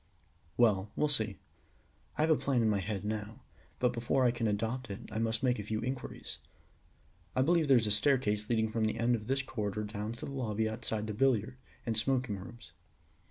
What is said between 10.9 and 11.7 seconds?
the billiard